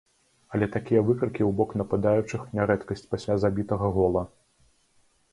[0.57, 4.23] Але такія выкрыкі ў бок нападаючых не рэдкасць пасля забітага гола.